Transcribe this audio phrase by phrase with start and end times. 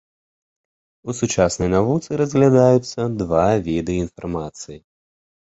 [1.11, 4.77] У сучаснай навуцы разглядаюцца два віды інфармацыі.